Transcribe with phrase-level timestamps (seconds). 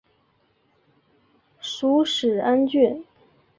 [1.59, 3.05] 属始安郡。